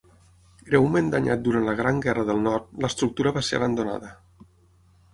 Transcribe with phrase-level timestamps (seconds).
[0.69, 4.15] Greument danyat durant la Gran Guerra del Nord, l'estructura va ser abandonada.